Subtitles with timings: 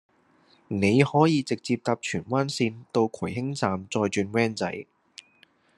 [0.67, 4.87] 你可以直接搭荃灣綫到葵興站再轉 van 仔